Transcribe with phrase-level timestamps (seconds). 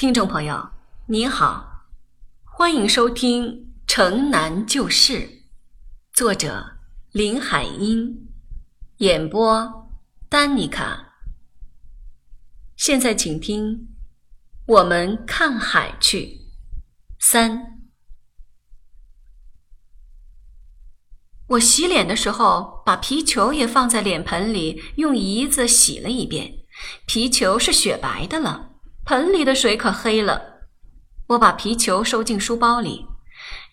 [0.00, 0.70] 听众朋友，
[1.08, 1.84] 你好，
[2.42, 3.44] 欢迎收听
[3.86, 5.12] 《城南旧事》，
[6.14, 6.78] 作者
[7.12, 8.26] 林海音，
[8.96, 9.90] 演播
[10.30, 11.18] 丹妮卡。
[12.76, 13.74] 现在请听
[14.64, 16.18] 《我们看海去》
[17.18, 17.82] 三。
[21.48, 26.64] 我洗脸的时候，把皮球也放在脸盆里，用胰子洗了一遍，
[27.06, 28.69] 皮球是雪白的了。
[29.04, 30.40] 盆里的水可黑了，
[31.28, 33.06] 我把皮球收进书包里。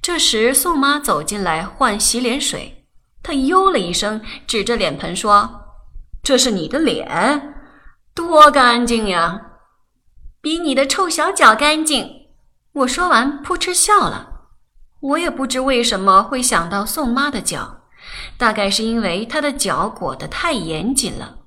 [0.00, 2.86] 这时，宋妈走进来换洗脸水，
[3.22, 5.62] 她哟了一声，指着脸盆说
[6.22, 7.54] ：“这是你的脸，
[8.14, 9.40] 多干净呀，
[10.40, 12.28] 比你的臭小脚干净。”
[12.74, 14.30] 我说完，扑哧笑了。
[15.00, 17.82] 我也不知为什么会想到宋妈的脚，
[18.36, 21.38] 大概是因为她的脚裹得太严谨了。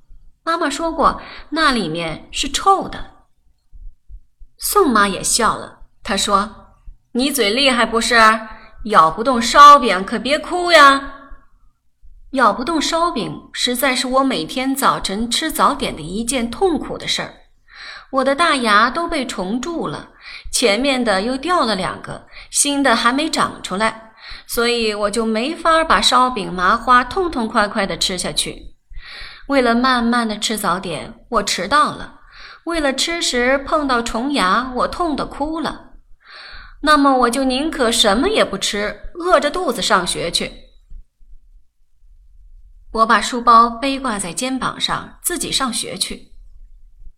[0.43, 3.16] 妈妈说过，那里面是臭的。
[4.57, 6.49] 宋妈也笑了，她说
[7.13, 8.15] ：“你嘴厉害不是？
[8.85, 11.13] 咬不动烧饼可别哭呀。
[12.31, 17.33] 咬不动烧饼，实在是我每天早晨吃早点的一件痛苦的事儿。
[18.11, 20.09] 我的大牙都被虫蛀了，
[20.51, 24.13] 前面的又掉了两个，新的还没长出来，
[24.45, 28.75] 所以我就没法把烧饼、麻花痛痛快快地吃下去。
[29.47, 32.15] 为了慢慢的吃早点，我迟到了。”
[32.67, 35.93] 为了吃时碰到虫牙，我痛得哭了。
[36.81, 40.51] 那么我就宁可什么也不吃，饿着肚子上学去。
[42.91, 46.33] 我把书包背挂在肩膀上，自己上学去。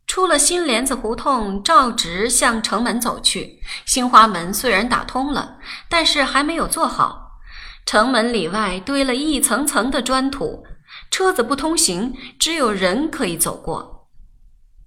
[0.06, 3.60] 出了新帘子胡同，照直向城门走去。
[3.88, 5.58] 新华门虽然打通了，
[5.90, 7.40] 但是还没有做好。
[7.88, 10.64] 城门里外堆了一层层的砖土，
[11.10, 13.99] 车子不通行，只有人可以走过。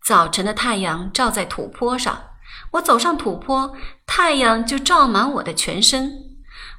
[0.05, 2.21] 早晨的太阳照在土坡上，
[2.73, 3.73] 我走上土坡，
[4.05, 6.13] 太阳就照满我的全身。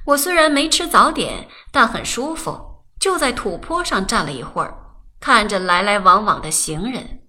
[0.06, 4.74] 我虽然没吃早点，但很舒服，就在土坡上站了一会儿，
[5.20, 7.22] 看着来来往往的行人，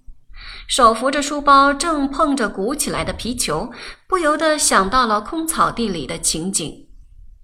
[0.68, 3.72] 手扶着书包，正碰着鼓起来的皮球，
[4.06, 6.90] 不由得想到了空草地里的情景。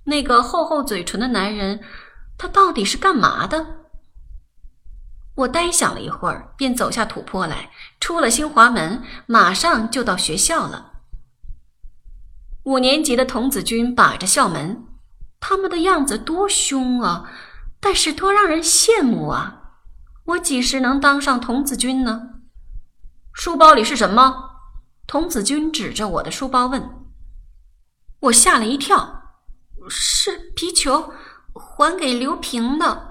[0.04, 1.80] 那个厚厚嘴唇的男人，
[2.38, 3.81] 他到底是干嘛的？
[5.42, 10.92] 我呆想了一会儿，便走下土坡来，出了新华门，马上就到学校了。
[12.64, 14.86] 五年级的童子军把着校门，
[15.40, 17.32] 他们的样子多凶啊，
[17.80, 19.80] 但是多让人羡慕啊！
[20.26, 22.30] 我几时能当上童子军呢？
[23.34, 24.52] 书包里是什么？
[25.08, 27.08] 童子军指着我的书包问。
[28.22, 29.24] 我吓了一跳，
[29.90, 31.12] 是皮球，
[31.54, 33.11] 还给刘平的。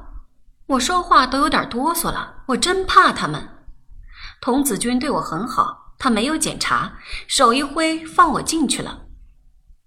[0.71, 3.49] 我说话都有点哆嗦了，我真怕他们。
[4.41, 6.93] 童子军对我很好，他没有检查，
[7.27, 9.07] 手一挥放我进去了。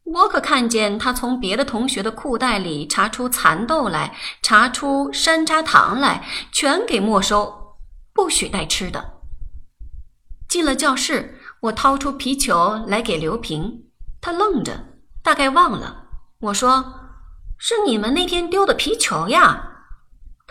[0.03, 7.77] 我可看见他从别的同学的裤袋里查出蚕豆来，查出山楂糖来，全给没收，
[8.13, 9.21] 不许带吃的。
[10.49, 13.85] 进了教室，我掏出皮球来给刘平，
[14.19, 14.83] 他愣着，
[15.23, 16.07] 大概忘了。
[16.41, 16.93] 我说
[17.57, 19.69] ：“是你们那天丢的皮球呀。”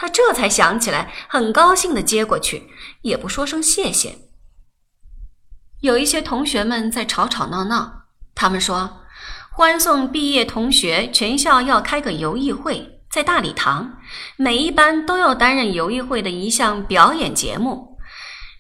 [0.02, 2.68] 他这才想起来，很高兴的接过去，
[3.02, 4.18] 也不说声谢谢。
[5.80, 9.04] 有一些同学们在吵吵闹闹，他们说
[9.52, 13.98] 欢送毕业同学，全校要开个游艺会，在大礼堂，
[14.36, 17.96] 每一班都要担任游艺会的一项表演节目。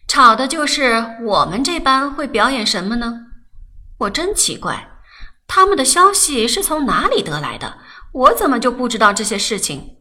[0.06, 3.14] 吵的就是我们这班会表演什么呢？
[3.98, 4.90] 我真奇怪，
[5.48, 7.78] 他们的消息是从哪里得来的？
[8.12, 9.96] 我怎么就不知道这些事情？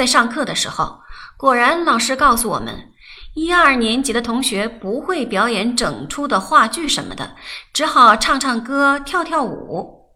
[0.00, 1.02] 在上课的时候，
[1.36, 2.90] 果然老师告诉我们，
[3.34, 7.36] 一二年级的同学不会表演整出的话剧什么的，
[7.74, 10.08] 只好唱唱歌、跳跳舞。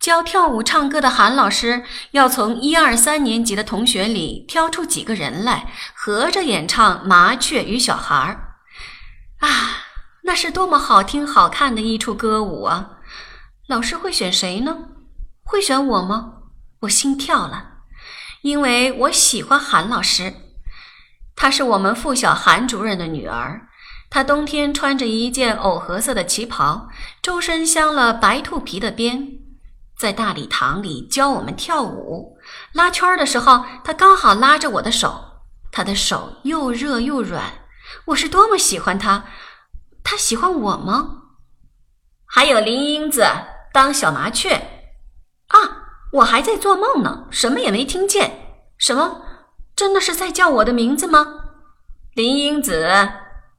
[0.00, 8.58] 教跳舞、唱歌的韩老师要从一二三年级的同学里挑出几个人来，合着演唱《麻雀与小孩儿》。
[9.46, 9.84] 啊，
[10.24, 12.98] 那是多么好听、好看的一出歌舞啊！
[13.68, 14.76] 老师会选谁呢？
[15.44, 16.32] 会选我吗？
[16.80, 17.74] 我心跳了。
[18.42, 20.34] 因为我喜欢韩老师，
[21.34, 23.68] 她是我们附小韩主任的女儿。
[24.08, 26.88] 她冬天穿着一件藕荷色的旗袍，
[27.20, 29.28] 周身镶了白兔皮的边，
[29.98, 32.38] 在大礼堂里教我们跳舞。
[32.72, 35.42] 拉圈的时候，她刚好拉着我的手，
[35.72, 37.42] 她的手又热又软。
[38.06, 39.24] 我是多么喜欢她，
[40.04, 41.22] 她喜欢我吗？
[42.26, 43.24] 还有林英子
[43.72, 44.54] 当小麻雀
[45.48, 45.85] 啊！
[46.16, 48.38] 我还在做梦呢，什么也没听见。
[48.78, 49.22] 什么？
[49.74, 51.26] 真的是在叫我的名字吗？
[52.14, 53.10] 林英子，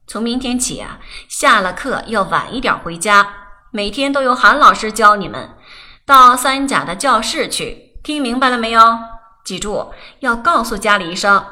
[0.06, 3.34] 从明天起啊，下了课要晚一点回家，
[3.70, 5.50] 每天都由韩老师教你们。
[6.04, 8.80] 到三甲的教室去，听明白了没有？
[9.44, 11.44] 记住，要告诉家里一声。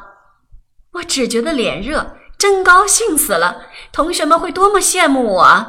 [0.94, 3.62] 我只觉得脸热，真高兴死了。
[3.92, 5.66] 同学们会多么羡慕我，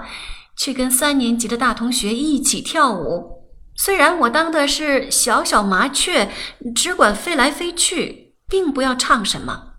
[0.56, 3.38] 去跟三年级的大同学一起跳舞。
[3.78, 6.32] 虽然我当的是小小麻雀，
[6.76, 9.76] 只管飞来飞去，并不要唱什么。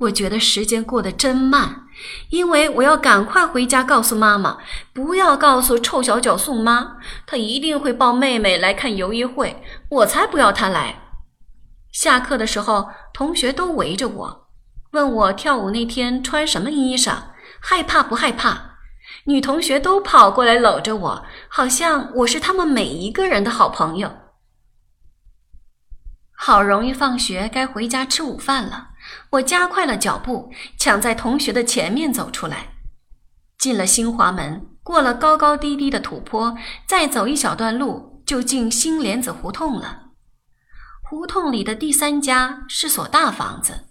[0.00, 1.84] 我觉得时间过得真慢，
[2.30, 4.56] 因为我要赶快回家告诉妈妈，
[4.94, 6.96] 不要告诉臭小脚宋妈，
[7.26, 11.02] 她一定会抱妹妹来看游艺会，我才不要她来。
[11.92, 14.48] 下课的时候，同学都围着我，
[14.92, 17.24] 问我跳舞那天穿什么衣裳，
[17.60, 18.69] 害怕不害怕？
[19.24, 24.10] 女同学都跑过来搂着我，好像我是他们每一个人的好朋友。
[26.32, 28.88] 好容易放学，该回家吃午饭了。
[29.30, 32.74] 我加快了脚步，抢在同学的前面走出来，
[33.58, 36.56] 进了新华门，过了高高低低的土坡，
[36.86, 40.12] 再走一小段路，就进新莲子胡同了。
[41.02, 43.89] 胡同里的第三家是所大房子，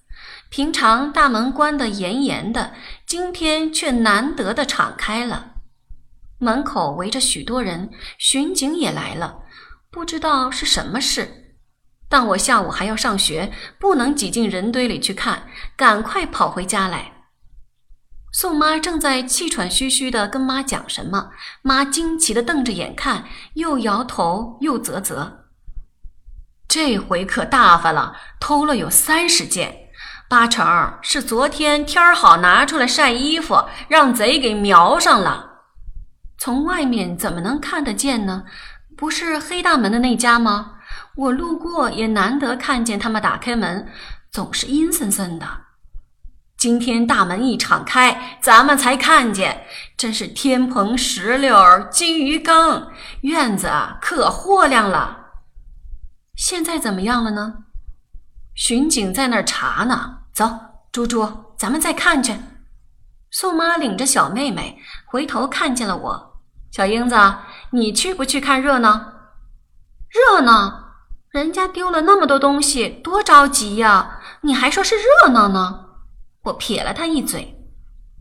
[0.49, 2.73] 平常大门关得严严的，
[3.05, 5.53] 今天却难得的敞开了。
[6.39, 9.43] 门口围着许多人，巡警也来了，
[9.91, 11.57] 不知道是什么事。
[12.07, 17.13] 但我下午还要上学，不能挤进人堆里去看，赶快跑回家来。
[18.31, 21.29] 宋妈正在气喘吁吁地跟妈讲什么，
[21.61, 25.45] 妈惊奇地瞪着眼看，又摇头又啧啧。
[26.67, 29.88] 这回可大发了，偷了有三十件，
[30.29, 35.63] 八成是昨天天儿好拿出来晒衣服，让贼给瞄上了。
[36.37, 38.43] 从外面怎么能看得见呢？
[38.95, 40.73] 不是黑大门的那家吗？
[41.15, 43.87] 我路过也难得看见他们打开门，
[44.31, 45.47] 总是阴森森的。
[46.55, 49.65] 今天大门一敞开，咱们才看见，
[49.97, 51.57] 真是天棚石榴、
[51.89, 52.91] 金鱼缸，
[53.21, 55.17] 院子啊可豁亮了。
[56.35, 57.55] 现在怎么样了呢？
[58.59, 60.17] 巡警在那儿查呢。
[60.33, 60.51] 走，
[60.91, 61.25] 猪猪，
[61.57, 62.37] 咱们再看去。
[63.31, 67.15] 宋妈领着小妹妹回头看见了我，小英子，
[67.69, 69.13] 你去不去看热闹？
[70.09, 70.89] 热闹。
[71.31, 74.19] 人家丢了那么多东西，多着急呀！
[74.41, 75.85] 你还说是热闹呢？
[76.43, 77.55] 我撇了他一嘴，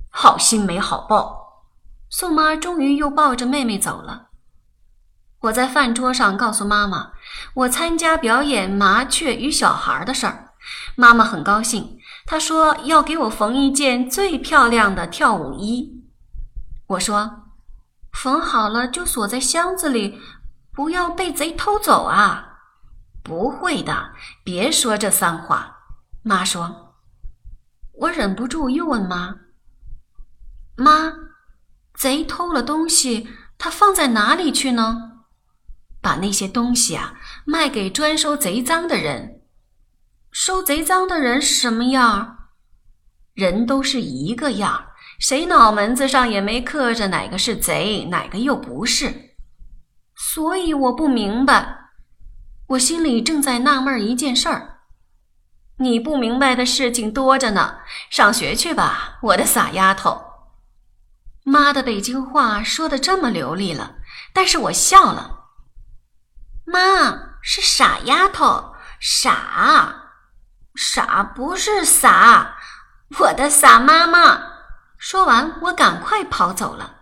[0.08, 1.64] 好心没好报。
[2.11, 4.27] 宋妈终于又抱着妹妹走了。
[5.40, 7.12] 我在饭桌上告诉妈妈，
[7.55, 10.55] 我参加表演麻雀与小孩的事儿。
[10.96, 16.05] 妈妈很高兴，她说要给我缝一件最漂亮的跳舞衣。
[16.88, 17.44] 我说，
[18.12, 20.20] 缝好了就锁在箱子里，
[20.73, 22.46] 不要被贼偷走啊。
[23.23, 24.12] 不会的，
[24.43, 25.76] 别说这三话。
[26.23, 26.94] 妈说，
[27.93, 29.37] 我忍不住又问妈
[30.76, 31.12] ：“妈，
[31.94, 35.18] 贼偷了东西，他放在哪里去呢？
[36.08, 37.12] 把那些东西啊
[37.44, 39.43] 卖给专收贼赃的人。
[40.32, 42.49] 收贼赃的人什么样？
[43.34, 44.87] 人都是一个样，
[45.20, 49.34] 谁脑门子上也没刻着哪个是贼，哪个又不是。
[50.16, 51.90] 所以我不明白。”
[52.69, 54.78] 我心里正在纳闷一件事儿，
[55.76, 57.81] 你不明白的事情多着呢。
[58.08, 60.22] 上学去吧，我的傻丫头。
[61.44, 63.97] 妈的北京话说的这么流利了，
[64.33, 65.35] 但是我笑了。
[66.70, 70.12] 妈是傻丫头，傻，
[70.75, 72.56] 傻不是傻，
[73.18, 74.42] 我的傻妈妈。
[74.98, 76.98] 说完，我赶快跑走了。